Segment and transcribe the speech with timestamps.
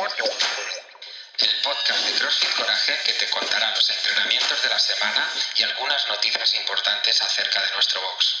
[0.00, 6.08] el podcast de CrossFit Coraje que te contará los entrenamientos de la semana y algunas
[6.08, 8.36] noticias importantes acerca de nuestro box.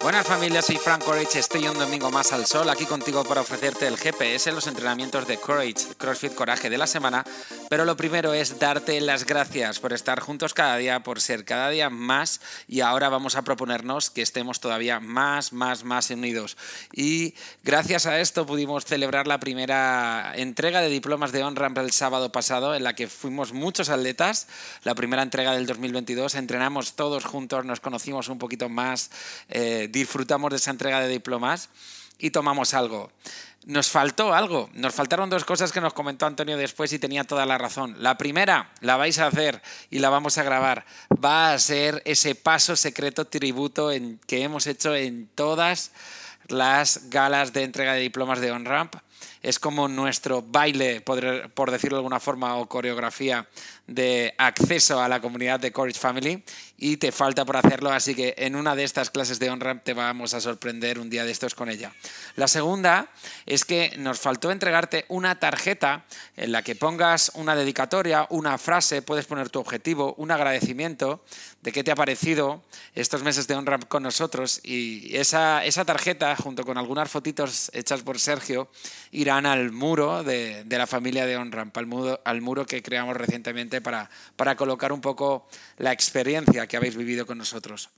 [0.00, 3.86] Buenas familias, soy Frank Courage, estoy un domingo más al sol aquí contigo para ofrecerte
[3.86, 7.24] el GPS, los entrenamientos de Courage, CrossFit Coraje de la semana,
[7.74, 11.70] pero lo primero es darte las gracias por estar juntos cada día, por ser cada
[11.70, 16.56] día más y ahora vamos a proponernos que estemos todavía más, más, más unidos.
[16.92, 17.34] Y
[17.64, 22.76] gracias a esto pudimos celebrar la primera entrega de diplomas de OnRamp el sábado pasado,
[22.76, 24.46] en la que fuimos muchos atletas,
[24.84, 29.10] la primera entrega del 2022, entrenamos todos juntos, nos conocimos un poquito más.
[29.48, 31.70] Eh, disfrutamos de esa entrega de diplomas
[32.20, 33.10] y tomamos algo.
[33.66, 37.46] Nos faltó algo, nos faltaron dos cosas que nos comentó Antonio después y tenía toda
[37.46, 37.96] la razón.
[37.98, 40.84] La primera, la vais a hacer y la vamos a grabar,
[41.24, 43.90] va a ser ese paso secreto tributo
[44.26, 45.92] que hemos hecho en todas
[46.48, 48.96] las galas de entrega de diplomas de OnRamp.
[49.44, 53.46] Es como nuestro baile, por, por decirlo de alguna forma, o coreografía
[53.86, 56.42] de acceso a la comunidad de Courage Family
[56.78, 59.94] y te falta por hacerlo, así que en una de estas clases de OnRamp te
[59.94, 61.92] vamos a sorprender un día de estos con ella.
[62.36, 63.08] La segunda
[63.46, 66.04] es que nos faltó entregarte una tarjeta
[66.36, 71.22] en la que pongas una dedicatoria, una frase, puedes poner tu objetivo, un agradecimiento
[71.62, 72.62] de qué te ha parecido
[72.94, 78.02] estos meses de OnRamp con nosotros y esa, esa tarjeta junto con algunas fotitos hechas
[78.02, 78.68] por Sergio
[79.38, 84.08] al muro de, la familia de OnRamp, al muro, al muro que creamos recientemente para,
[84.36, 87.90] para colocar un poco la experiencia que habéis vivido con nosotros.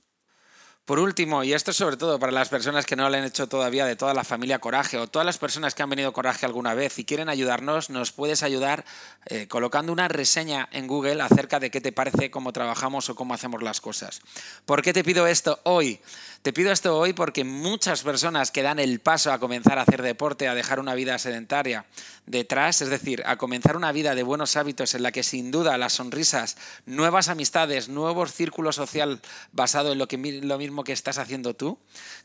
[0.87, 3.49] Por último, y esto es sobre todo para las personas que no lo han hecho
[3.49, 6.75] todavía de toda la familia Coraje o todas las personas que han venido Coraje alguna
[6.75, 8.85] vez y quieren ayudarnos, nos puedes ayudar
[9.25, 13.33] eh, colocando una reseña en Google acerca de qué te parece cómo trabajamos o cómo
[13.33, 14.21] hacemos las cosas.
[14.63, 15.99] ¿Por qué te pido esto hoy?
[16.47, 20.01] Te pido esto hoy porque muchas personas que dan el paso a comenzar a hacer
[20.01, 21.85] deporte, a dejar una vida sedentaria
[22.25, 25.77] detrás, es decir, a comenzar una vida de buenos hábitos en la que sin duda
[25.77, 26.55] las sonrisas,
[26.85, 29.19] nuevas amistades, nuevos círculos social
[29.51, 31.79] basado en lo, que, lo mismo que estás haciendo tú,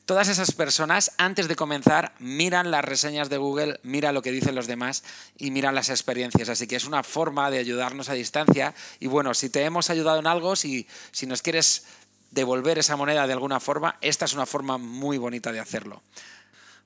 [0.04, 4.54] todas esas personas antes de comenzar miran las reseñas de Google, miran lo que dicen
[4.54, 5.02] los demás
[5.36, 6.48] y miran las experiencias.
[6.48, 10.20] Así que es una forma de ayudarnos a distancia y bueno, si te hemos ayudado
[10.20, 11.86] en algo, si, si nos quieres
[12.32, 16.02] devolver esa moneda de alguna forma, esta es una forma muy bonita de hacerlo.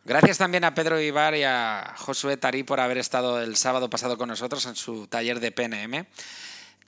[0.05, 4.19] Gracias también a Pedro Ibar y a Josué Tarí por haber estado el sábado pasado
[4.19, 6.07] con nosotros en su taller de PNM.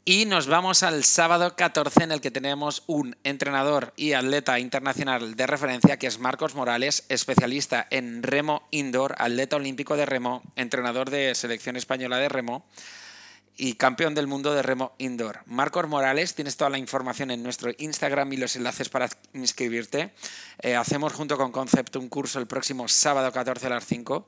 [0.05, 5.35] Y nos vamos al sábado 14 en el que tenemos un entrenador y atleta internacional
[5.35, 11.11] de referencia que es Marcos Morales, especialista en remo indoor, atleta olímpico de remo, entrenador
[11.11, 12.65] de selección española de remo
[13.59, 15.41] y campeón del mundo de remo indoor.
[15.47, 20.13] Marcos Morales, tienes toda la información en nuestro Instagram y los enlaces para inscribirte.
[20.61, 24.27] Eh, hacemos junto con Concept un curso el próximo sábado 14 a las 5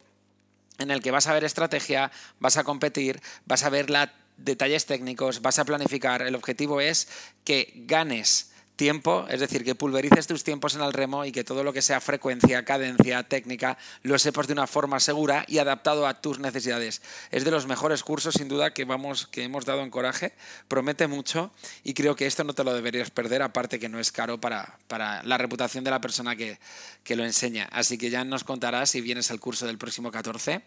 [0.79, 2.11] en el que vas a ver estrategia,
[2.41, 3.89] vas a competir, vas a ver
[4.37, 6.23] detalles técnicos, vas a planificar.
[6.23, 7.09] El objetivo es
[7.45, 8.50] que ganes
[8.81, 11.83] tiempo, es decir, que pulverices tus tiempos en el remo y que todo lo que
[11.83, 17.03] sea frecuencia, cadencia, técnica, lo sepas de una forma segura y adaptado a tus necesidades.
[17.31, 20.33] Es de los mejores cursos, sin duda, que, vamos, que hemos dado en Coraje.
[20.67, 21.53] Promete mucho
[21.85, 24.79] y creo que esto no te lo deberías perder, aparte que no es caro para,
[24.89, 26.59] para la reputación de la persona que,
[27.05, 27.69] que, lo enseña.
[27.73, 30.63] Así que ya nos contarás si vienes al curso del próximo 14.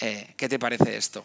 [0.00, 1.24] Eh, ¿Qué te parece esto?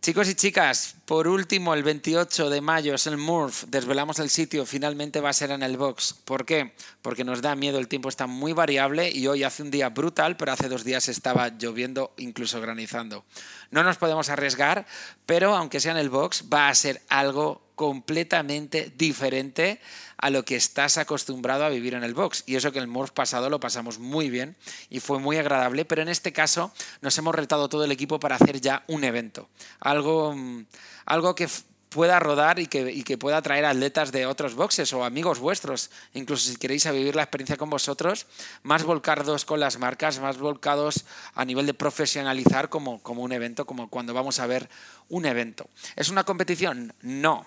[0.00, 4.64] Chicos y chicas, por último, el 28 de mayo es el Murph, desvelamos el sitio,
[4.64, 6.14] finalmente va a ser en el box.
[6.24, 6.74] ¿Por qué?
[7.02, 10.36] Porque nos da miedo, el tiempo está muy variable y hoy hace un día brutal,
[10.36, 13.24] pero hace dos días estaba lloviendo, incluso granizando.
[13.72, 14.86] No nos podemos arriesgar,
[15.26, 19.80] pero aunque sea en el box, va a ser algo completamente diferente
[20.16, 22.42] a lo que estás acostumbrado a vivir en el box.
[22.46, 24.56] Y eso que el Morph pasado lo pasamos muy bien
[24.90, 26.72] y fue muy agradable, pero en este caso
[27.02, 29.48] nos hemos retado todo el equipo para hacer ya un evento.
[29.78, 30.64] Algo, mm,
[31.04, 31.48] algo que
[31.90, 35.90] pueda rodar y que, y que, pueda traer atletas de otros boxes o amigos vuestros,
[36.14, 38.26] incluso si queréis vivir la experiencia con vosotros,
[38.62, 43.66] más volcados con las marcas, más volcados a nivel de profesionalizar como, como un evento,
[43.66, 44.68] como cuando vamos a ver
[45.08, 45.68] un evento.
[45.94, 46.92] ¿Es una competición?
[47.00, 47.46] No,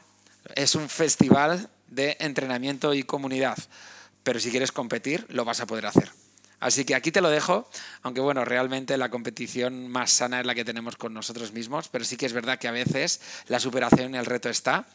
[0.56, 3.58] es un festival de entrenamiento y comunidad.
[4.24, 6.12] Pero si quieres competir, lo vas a poder hacer.
[6.60, 7.70] Así que aquí te lo dejo,
[8.02, 12.04] aunque bueno, realmente la competición más sana es la que tenemos con nosotros mismos, pero
[12.04, 14.86] sí que es verdad que a veces la superación y el reto está.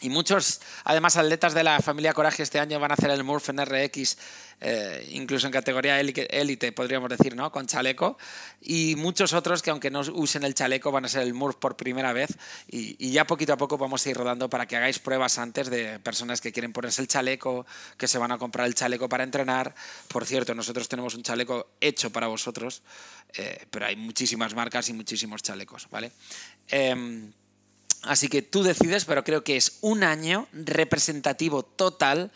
[0.00, 3.48] Y muchos, además, atletas de la familia Coraje este año van a hacer el Murph
[3.48, 4.18] en RX,
[4.60, 7.50] eh, incluso en categoría élite, podríamos decir, ¿no?
[7.50, 8.18] Con chaleco.
[8.60, 11.76] Y muchos otros que, aunque no usen el chaleco, van a ser el Murph por
[11.76, 12.30] primera vez.
[12.68, 15.98] Y, ya poquito a poco vamos a ir rodando para que hagáis pruebas antes de
[16.00, 17.64] personas que quieren ponerse el chaleco,
[17.96, 19.74] que se van a comprar el chaleco para entrenar.
[20.08, 22.82] Por cierto, nosotros tenemos un chaleco hecho para vosotros,
[23.34, 26.12] eh, pero hay muchísimas marcas y muchísimos chalecos, ¿vale?
[26.68, 27.32] Em,
[28.06, 32.30] Así que tú decides, pero creo que es un año representativo total.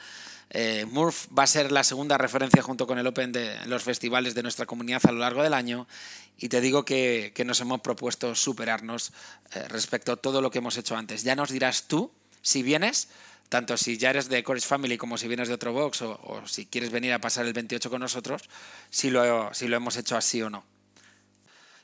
[0.50, 4.34] Eh, Murph va a ser la segunda referencia junto con el Open de los festivales
[4.34, 5.86] de nuestra comunidad a lo largo del año.
[6.38, 9.12] Y te digo que, nos hemos propuesto superarnos
[9.52, 11.22] eh, respecto a todo lo que hemos hecho antes.
[11.22, 12.10] Ya nos dirás tú
[12.40, 13.08] si vienes,
[13.48, 16.66] tanto si ya eres de Courage Family como si vienes de otro box o, si
[16.66, 18.42] quieres venir a pasar el 28 con nosotros,
[18.88, 20.64] si lo, si lo hemos hecho así o no.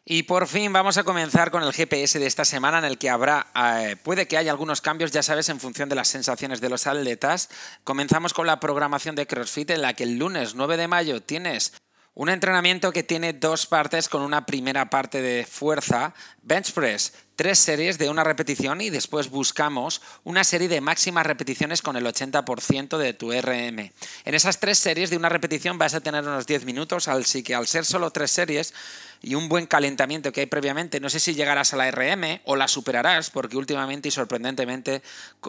[0.06, 3.08] Y por fin vamos a comenzar con el GPS de esta semana en el que
[3.08, 6.68] habrá, eh, puede que haya algunos cambios, ya sabes, en función de las sensaciones de
[6.68, 7.48] los atletas.
[7.84, 11.72] Comenzamos con la programación de CrossFit en la que el lunes 9 de mayo tienes
[12.12, 17.58] un entrenamiento que tiene dos partes con una primera parte de fuerza, bench press, tres
[17.58, 22.98] series de una repetición y después buscamos una serie de máximas repeticiones con el 80%
[22.98, 23.92] de tu RM.
[24.24, 27.54] En esas tres series de una repetición vas a tener unos 10 minutos, así que
[27.54, 28.74] al ser solo tres series
[29.20, 32.56] y un buen calentamiento que hay previamente, no sé si llegarás a la RM o
[32.56, 35.02] la superarás, porque últimamente y sorprendentemente,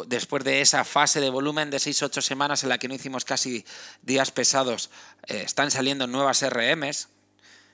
[0.08, 3.66] después de esa fase de volumen de 6-8 semanas en la que no hicimos casi
[4.02, 4.90] días pesados,
[5.28, 7.10] eh, están saliendo nuevas RMs.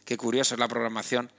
[0.06, 1.32] Qué curioso es la programación.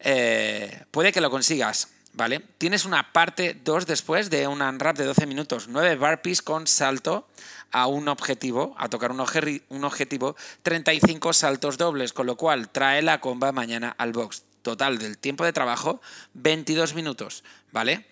[0.00, 1.88] Eh, puede que lo consigas.
[2.12, 2.40] ¿Vale?
[2.58, 7.26] Tienes una parte 2 después de un unwrap de 12 minutos, 9 burpees con salto
[7.70, 9.20] a un objetivo, a tocar un,
[9.68, 14.44] un objetivo, 35 saltos dobles, con lo cual trae la comba mañana al box.
[14.62, 16.00] Total del tiempo de trabajo,
[16.34, 18.06] 22 minutos, ¿vale?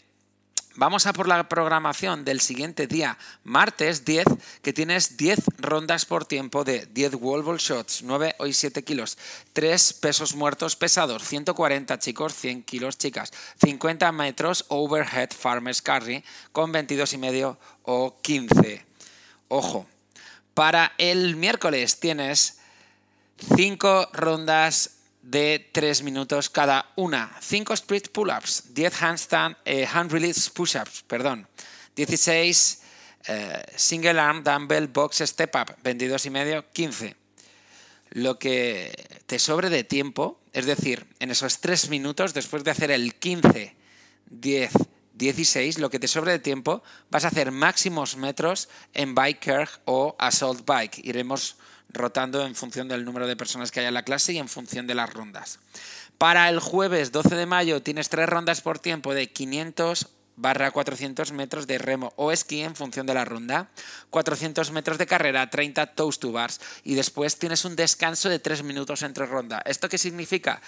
[0.79, 4.27] Vamos a por la programación del siguiente día, martes 10,
[4.61, 9.17] que tienes 10 rondas por tiempo de 10 wall ball shots, 9 y 7 kilos,
[9.55, 13.33] 3 pesos muertos pesados, 140 chicos, 100 kilos chicas,
[13.65, 18.85] 50 metros overhead farmers carry con 22 y medio o 15.
[19.49, 19.87] Ojo,
[20.53, 22.59] para el miércoles tienes
[23.57, 24.96] 5 rondas
[25.27, 27.37] de 3 minutos cada una.
[27.41, 31.49] 5 split pull-ups, 10 handstand, eh, hand release push-ups, perdón.
[31.97, 32.83] 16
[33.29, 37.17] eh, single arm dumbbell box step up, 22 y medio, 15.
[38.11, 38.93] Lo que
[39.27, 43.75] te sobre de tiempo, es decir, en esos 3 minutos, después de hacer el 15,
[44.31, 44.73] 10,
[45.15, 50.15] 16, lo que te sobre de tiempo, vas a hacer máximos metros en bike o
[50.21, 51.01] assault bike.
[51.03, 51.57] Iremos
[51.89, 54.87] rotando en función del número de personas que haya en la clase y en función
[54.87, 55.59] de las rondas.
[56.19, 61.33] Para el jueves 12 de mayo tienes tres rondas por tiempo de 500 barra 400
[61.33, 63.71] metros de remo o esquí en función de la ronda,
[64.11, 68.63] 400 metros de carrera, 30 toast to bars y después tienes un descanso de 3
[68.63, 69.63] minutos entre ronda.
[69.65, 70.61] ¿Esto qué significa?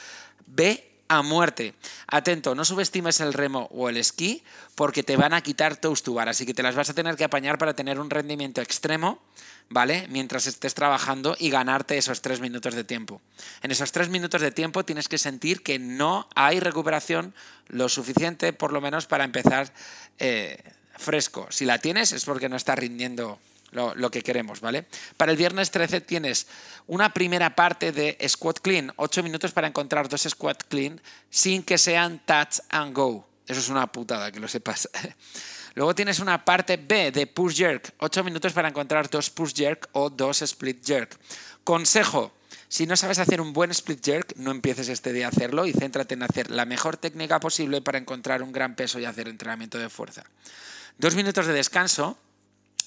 [0.46, 1.75] Ve a muerte.
[2.06, 4.43] Atento, no subestimes el remo o el esquí
[4.75, 7.58] porque te van a quitar toast así que te las vas a tener que apañar
[7.58, 9.20] para tener un rendimiento extremo
[9.70, 10.06] ¿vale?
[10.08, 13.20] Mientras estés trabajando y ganarte esos tres minutos de tiempo.
[13.62, 17.34] En esos tres minutos de tiempo tienes que sentir que no hay recuperación
[17.69, 19.72] lo suficiente, por lo menos, para empezar
[20.19, 20.62] eh,
[20.96, 21.46] fresco.
[21.50, 23.38] Si la tienes es porque no está rindiendo
[23.70, 24.86] lo, que queremos, ¿vale?
[25.16, 26.46] Para el viernes 13 tienes
[26.86, 31.00] una primera parte de squat clean, ocho minutos para encontrar dos squat clean
[31.30, 33.26] sin que sean touch and go.
[33.46, 34.88] Eso es una putada, que lo sepas.
[35.74, 39.88] Luego tienes una parte B de push jerk, 8 minutos para encontrar dos push jerk
[39.92, 41.16] o dos split jerk.
[41.62, 42.32] Consejo,
[42.68, 45.72] si no sabes hacer un buen split jerk, no empieces este día a hacerlo y
[45.72, 49.78] céntrate en hacer la mejor técnica posible para encontrar un gran peso y hacer entrenamiento
[49.78, 50.25] de fuerza.
[50.98, 52.18] Dos minutos de descanso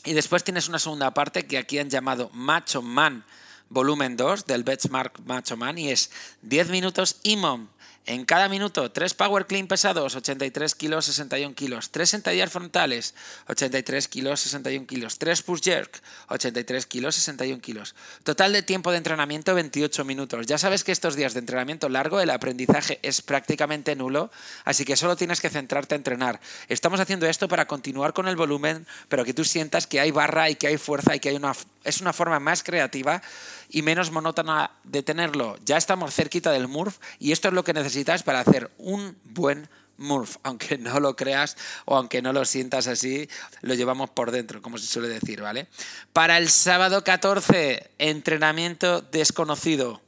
[0.04, 3.24] y después tienes una segunda parte que aquí han llamado Macho Man
[3.70, 7.68] volumen 2 del Benchmark Macho Man y es 10 minutos IMOM
[8.08, 11.92] en cada minuto, 3 power clean pesados, 83 kilos, 61 kilos.
[11.92, 13.14] 3 sentadillas frontales,
[13.48, 15.20] 83 kilos, 61 kilos.
[15.20, 17.94] 3 push jerk, 83 kilos, 61 kilos.
[18.24, 20.48] Total de tiempo de entrenamiento, 28 minutos.
[20.48, 24.32] Ya sabes que estos días de entrenamiento largo el aprendizaje es prácticamente nulo,
[24.66, 26.42] así que solo tienes que centrarte a entrenar.
[26.70, 30.50] Estamos haciendo esto para continuar con el volumen, pero que tú sientas que hay barra
[30.50, 31.54] y que hay fuerza y que hay una,
[31.84, 33.22] es una forma más creativa
[33.72, 35.58] y menos monótona de tenerlo.
[35.64, 39.70] Ya estamos cerquita del Murph y esto es lo que necesitas para hacer un buen
[39.98, 43.30] Murph, aunque no lo creas o aunque no lo sientas así,
[43.62, 45.68] lo llevamos por dentro, como se suele decir, ¿vale?
[46.12, 50.02] Para el sábado 14, entrenamiento desconocido.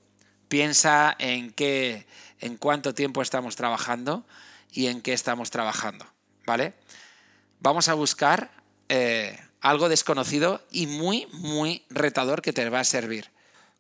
[0.50, 2.06] Piensa en qué,
[2.40, 4.26] en cuánto tiempo estamos trabajando
[4.72, 6.06] y en qué estamos trabajando,
[6.46, 6.74] ¿vale?
[7.60, 8.52] Vamos a buscar
[8.90, 13.33] eh, algo desconocido y muy, muy retador que te va a servir.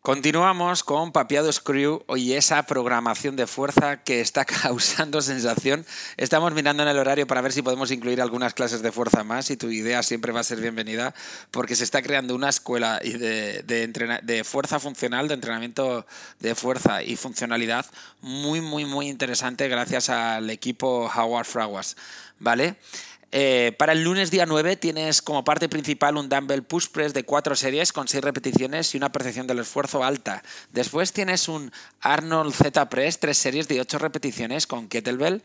[0.03, 5.85] Continuamos con Papiado Screw y esa programación de fuerza que está causando sensación.
[6.17, 9.49] Estamos mirando en el horario para ver si podemos incluir algunas clases de fuerza más
[9.49, 11.15] y tu idea siempre va a ser bienvenida
[11.51, 16.05] porque se está creando una escuela de, de fuerza funcional, de entrenamiento
[16.41, 17.85] de fuerza y funcionalidad
[18.19, 21.95] muy, muy, muy interesante gracias al equipo Howard Fraguas.
[22.39, 22.75] ¿Vale?
[23.35, 27.23] Eh, para el lunes día 9 tienes como parte principal un dumbbell push press de
[27.23, 30.43] cuatro series con seis repeticiones y una percepción del esfuerzo alta.
[30.71, 35.41] Después tienes un Arnold Z Press, tres series de ocho repeticiones con kettlebell.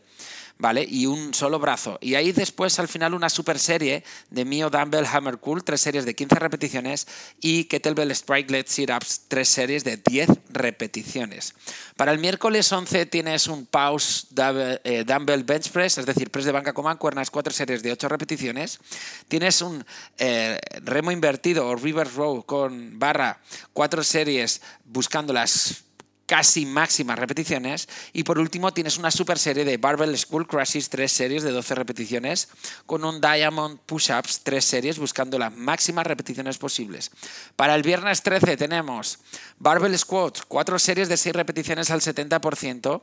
[0.59, 0.85] ¿Vale?
[0.87, 1.97] Y un solo brazo.
[2.01, 6.05] Y ahí después al final una super serie de Mio Dumbbell Hammer Cool, tres series
[6.05, 7.07] de 15 repeticiones
[7.39, 11.55] y Kettlebell Strike Sit-Ups, tres series de 10 repeticiones.
[11.95, 14.27] Para el miércoles 11 tienes un Pause
[14.83, 18.09] eh, Dumbbell Bench Press, es decir, press de banca con mancuernas, cuatro series de 8
[18.09, 18.79] repeticiones.
[19.29, 19.85] Tienes un
[20.17, 23.39] eh, remo invertido o reverse row con barra,
[23.71, 25.83] cuatro series buscando las
[26.29, 27.89] casi máximas repeticiones.
[28.13, 31.73] Y por último tienes una super serie de Barbell School Crushes, tres series de 12
[31.73, 32.49] repeticiones,
[32.85, 37.09] con un Diamond Push-Ups, tres series, buscando las máximas repeticiones posibles.
[37.55, 39.17] Para el viernes 13 tenemos
[39.57, 43.01] Barbell Squat, cuatro series de 6 repeticiones al 70%.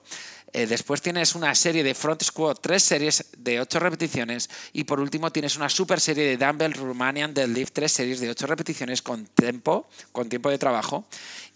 [0.52, 4.48] Eh, después tienes una serie de Front Squat, tres series de 8 repeticiones.
[4.72, 8.46] Y por último tienes una super serie de Dumbbell Romanian Deadlift, tres series de 8
[8.46, 11.06] repeticiones con tiempo, con tiempo de trabajo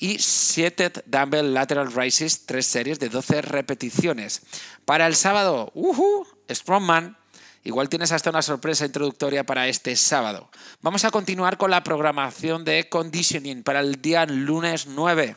[0.00, 4.42] y 7 Dumbbell Lateral Raises, tres series de 12 repeticiones.
[4.84, 7.16] Para el sábado, uh Strongman,
[7.62, 10.50] igual tienes hasta una sorpresa introductoria para este sábado.
[10.80, 15.36] Vamos a continuar con la programación de conditioning para el día lunes 9.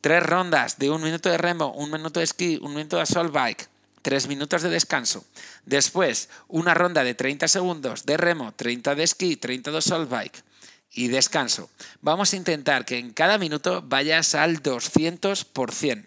[0.00, 3.32] Tres rondas de un minuto de remo, un minuto de esquí, un minuto de assault
[3.32, 3.68] bike
[4.06, 5.24] tres minutos de descanso.
[5.64, 10.44] Después, una ronda de 30 segundos de remo, 30 de esquí, 30 de assault bike
[10.92, 11.70] y descanso.
[12.02, 16.04] Vamos a intentar que en cada minuto vayas al 200%.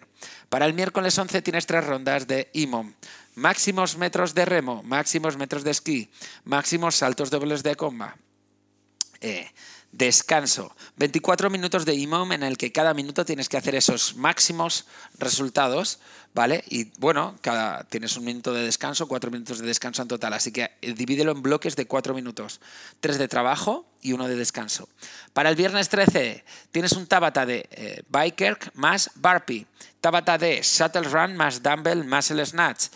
[0.48, 2.94] Para el miércoles 11 tienes tres rondas de IMOM.
[3.34, 6.10] Máximos metros de remo, máximos metros de esquí,
[6.44, 8.16] máximos saltos dobles de comba.
[9.20, 9.46] Eh,
[9.92, 10.74] descanso.
[10.96, 14.86] 24 minutos de IMOM en el que cada minuto tienes que hacer esos máximos
[15.18, 15.98] resultados,
[16.34, 16.62] ¿vale?
[16.68, 20.52] Y bueno, cada, tienes un minuto de descanso, cuatro minutos de descanso en total, así
[20.52, 22.60] que eh, divídelo en bloques de cuatro minutos.
[23.00, 24.88] Tres de trabajo y uno de descanso.
[25.32, 29.66] Para el viernes 13 tienes un Tabata de eh, Biker más Barpy,
[30.00, 32.86] Tabata de Shuttle Run más Dumbbell más el Snatch,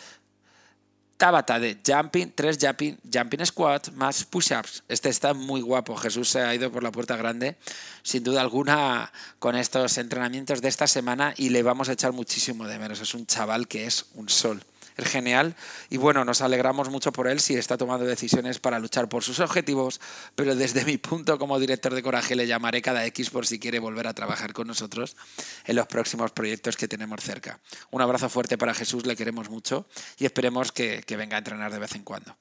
[1.24, 4.82] Tabata de jumping, tres jumping, jumping squat más push-ups.
[4.88, 5.96] Este está muy guapo.
[5.96, 7.56] Jesús se ha ido por la puerta grande,
[8.02, 12.68] sin duda alguna, con estos entrenamientos de esta semana y le vamos a echar muchísimo
[12.68, 13.00] de menos.
[13.00, 14.62] Es un chaval que es un sol
[14.96, 15.56] es genial
[15.90, 19.40] y bueno, nos alegramos mucho por él si está tomando decisiones para luchar por sus
[19.40, 20.00] objetivos,
[20.34, 23.78] pero desde mi punto como director de Coraje le llamaré cada X por si quiere
[23.78, 25.16] volver a trabajar con nosotros
[25.64, 27.60] en los próximos proyectos que tenemos cerca.
[27.90, 29.86] Un abrazo fuerte para Jesús, le queremos mucho
[30.18, 32.36] y esperemos que, que venga a entrenar de vez en cuando.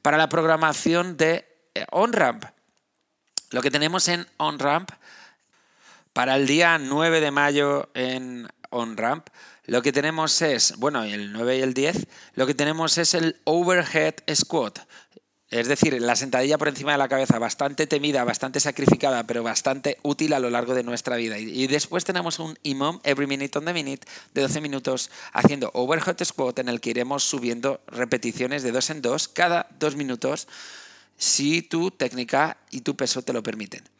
[0.00, 2.44] Para la programación de eh, OnRamp,
[3.50, 4.90] lo que tenemos en OnRamp
[6.12, 9.28] para el día 9 de mayo en OnRamp
[9.64, 13.40] lo que tenemos es, bueno, el 9 y el 10, lo que tenemos es el
[13.44, 14.80] overhead squat.
[15.50, 19.98] Es decir, la sentadilla por encima de la cabeza, bastante temida, bastante sacrificada, pero bastante
[20.02, 21.38] útil a lo largo de nuestra vida.
[21.38, 26.16] Y después tenemos un IMOM, Every Minute on the Minute, de 12 minutos, haciendo overhead
[26.24, 30.48] squat, en el que iremos subiendo repeticiones de dos en dos cada dos minutos,
[31.18, 33.91] si tu técnica y tu peso te lo permiten.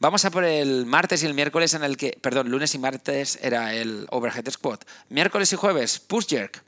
[0.00, 3.38] Vamos a por el martes y el miércoles en el que, perdón, lunes y martes
[3.42, 4.84] era el overhead squat.
[5.08, 6.62] Miércoles y jueves, push jerk.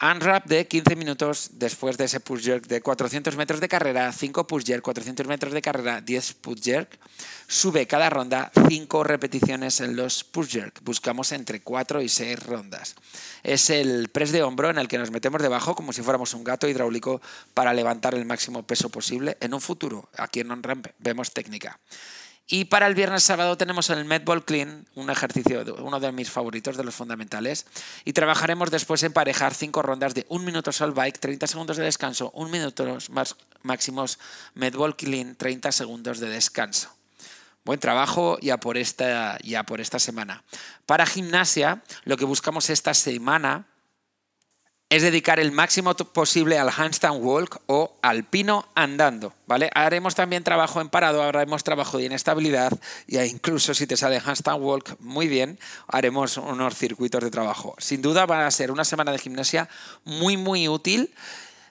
[0.00, 4.46] Unwrap de 15 minutos después de ese push jerk de 400 metros de carrera, 5
[4.46, 6.96] push jerk, 400 metros de carrera, 10 push jerk.
[7.48, 10.80] Sube cada ronda 5 repeticiones en los push jerk.
[10.84, 12.94] Buscamos entre 4 y 6 rondas.
[13.42, 16.44] Es el press de hombro en el que nos metemos debajo como si fuéramos un
[16.44, 17.20] gato hidráulico
[17.52, 20.08] para levantar el máximo peso posible en un futuro.
[20.16, 21.80] Aquí en OnRamp vemos técnica.
[22.50, 26.78] Y para el viernes sábado tenemos el Medball Clean, un ejercicio, uno de mis favoritos,
[26.78, 27.66] de los fundamentales.
[28.06, 31.84] Y trabajaremos después en parejar cinco rondas de un minuto sol bike, 30 segundos de
[31.84, 34.18] descanso, un minuto más máximos
[34.54, 36.88] Medball Clean, 30 segundos de descanso.
[37.66, 40.42] Buen trabajo ya por esta, ya por esta semana.
[40.86, 43.66] Para gimnasia, lo que buscamos esta semana
[44.90, 49.70] es dedicar el máximo posible al handstand walk o alpino andando, ¿vale?
[49.74, 52.72] Haremos también trabajo en parado, haremos trabajo de inestabilidad
[53.06, 57.74] e incluso si te sale handstand walk muy bien, haremos unos circuitos de trabajo.
[57.78, 59.68] Sin duda va a ser una semana de gimnasia
[60.04, 61.12] muy muy útil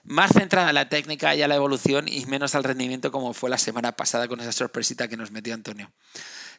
[0.04, 3.50] más centrada en la técnica y a la evolución y menos al rendimiento como fue
[3.50, 5.90] la semana pasada con esa sorpresita que nos metió Antonio.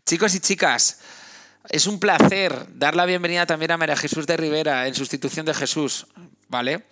[0.06, 1.00] Chicos y chicas,
[1.70, 5.54] es un placer dar la bienvenida también a María Jesús de Rivera en sustitución de
[5.54, 6.06] Jesús,
[6.50, 6.84] ¿vale?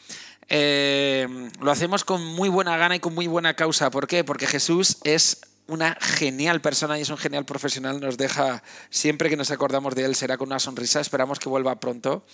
[0.49, 1.27] Eh,
[1.59, 3.91] lo hacemos con muy buena gana y con muy buena causa.
[3.91, 4.23] ¿Por qué?
[4.23, 7.99] Porque Jesús es una genial persona y es un genial profesional.
[7.99, 11.01] Nos deja, siempre que nos acordamos de él, será con una sonrisa.
[11.01, 12.25] Esperamos que vuelva pronto.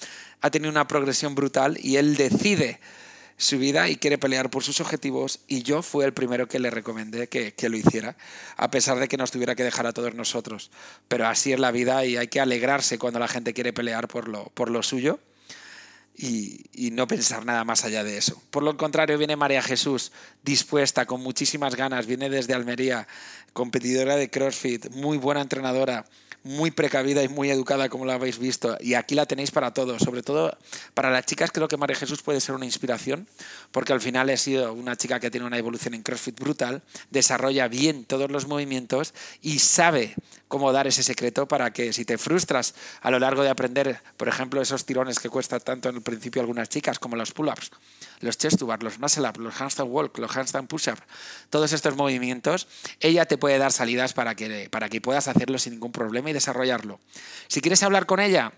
[0.41, 2.79] Ha tenido una progresión brutal y él decide
[3.35, 6.69] su vida y quiere pelear por sus objetivos y yo fui el primero que le
[6.69, 8.15] recomendé que, lo hiciera,
[8.57, 10.69] a pesar de que nos tuviera que dejar a todos nosotros.
[11.07, 14.27] Pero así es la vida y hay que alegrarse cuando la gente quiere pelear por
[14.27, 15.19] lo, por lo suyo
[16.15, 18.41] y, y, no pensar nada más allá de eso.
[18.51, 20.11] Por lo contrario, viene María Jesús
[20.43, 23.07] dispuesta, con muchísimas ganas, viene desde Almería,
[23.53, 26.05] competidora de CrossFit, muy buena entrenadora,
[26.43, 28.77] muy precavida y muy educada, como la habéis visto.
[28.81, 30.57] Y aquí la tenéis para todos, sobre todo
[30.93, 31.51] para las chicas.
[31.51, 33.27] Creo que María Jesús puede ser una inspiración,
[33.71, 37.67] porque al final ha sido una chica que tiene una evolución en CrossFit brutal, desarrolla
[37.67, 40.15] bien todos los movimientos y sabe
[40.49, 44.27] cómo dar ese secreto para que si te frustras a lo largo de aprender, por
[44.27, 47.71] ejemplo, esos tirones que cuesta tanto en el principio algunas chicas, como los pull-ups,
[48.19, 50.99] los chest to bar, los muscle up, los handstand walk, los handstand push-up,
[51.49, 52.67] todos estos movimientos,
[52.99, 56.33] ella te puede dar salidas para que, para que puedas hacerlo sin ningún problema y
[56.33, 56.99] desarrollarlo.
[57.47, 58.53] Si quieres hablar con ella,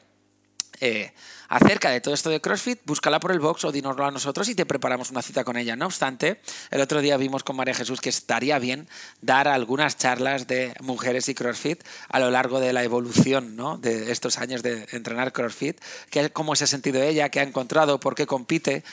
[0.80, 1.12] eh,
[1.48, 4.56] acerca de todo esto de CrossFit, búscala por el box o dinoslo a nosotros y
[4.56, 5.76] te preparamos una cita con ella.
[5.76, 6.40] No obstante,
[6.72, 8.88] el otro día vimos con María Jesús que estaría bien
[9.22, 13.78] dar algunas charlas de mujeres y CrossFit a lo largo de la evolución ¿no?
[13.78, 15.80] de estos años de entrenar CrossFit,
[16.34, 18.84] cómo se ha sentido ella, qué ha encontrado, por qué compite,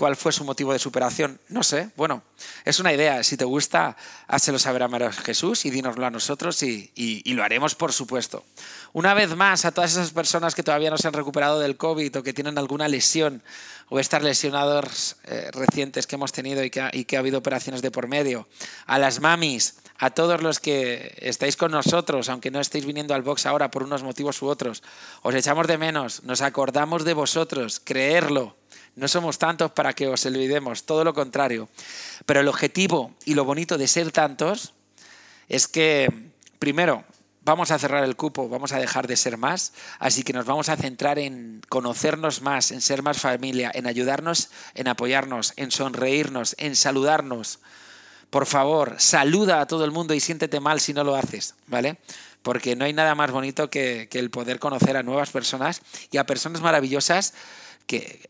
[0.00, 1.38] cuál fue su motivo de superación.
[1.50, 2.22] No sé, bueno,
[2.64, 3.22] es una idea.
[3.22, 7.74] Si te gusta, házelo saber a María Jesús y dínoslo a nosotros y, lo haremos,
[7.74, 8.42] por supuesto.
[8.94, 12.16] Una vez más, a todas esas personas que todavía no se han recuperado del COVID
[12.16, 13.42] o que tienen alguna lesión
[13.90, 17.82] o estas lesionados eh, recientes que hemos tenido y que, y que ha habido operaciones
[17.82, 18.48] de por medio,
[18.86, 23.20] a las mamis, a todos los que estáis con nosotros, aunque no estéis viniendo al
[23.20, 24.82] box ahora por unos motivos u otros,
[25.20, 28.56] os echamos de menos, nos acordamos de vosotros, creerlo.
[29.00, 31.70] No somos tantos para que os olvidemos, todo lo contrario.
[32.26, 34.74] Pero el objetivo y lo bonito de ser tantos
[35.48, 37.02] es que, primero,
[37.40, 40.68] vamos a cerrar el cupo, vamos a dejar de ser más, así que nos vamos
[40.68, 46.54] a centrar en conocernos más, en ser más familia, en ayudarnos, en apoyarnos, en sonreírnos,
[46.58, 47.60] en saludarnos.
[48.28, 51.96] Por favor, saluda a todo el mundo y siéntete mal si no lo haces, ¿vale?
[52.42, 56.18] Porque no hay nada más bonito que, que el poder conocer a nuevas personas y
[56.18, 57.32] a personas maravillosas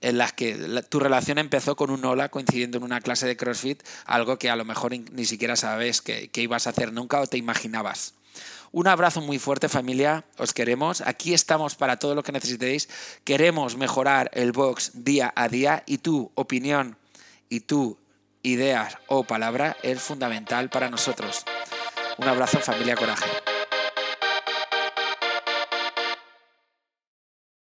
[0.00, 3.82] en las que tu relación empezó con un hola coincidiendo en una clase de CrossFit,
[4.04, 7.26] algo que a lo mejor ni siquiera sabes que, que ibas a hacer nunca o
[7.26, 8.14] te imaginabas.
[8.72, 11.00] Un abrazo muy fuerte familia, os queremos.
[11.00, 12.88] Aquí estamos para todo lo que necesitéis.
[13.24, 16.96] Queremos mejorar el box día a día y tu opinión
[17.48, 17.98] y tu
[18.42, 21.44] idea o palabra es fundamental para nosotros.
[22.18, 23.49] Un abrazo familia Coraje.